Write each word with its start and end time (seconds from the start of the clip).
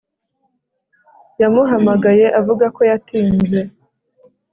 yamuhamagaye 1.41 2.25
avuga 2.39 2.65
ko 2.75 2.81
yatinze 2.89 3.59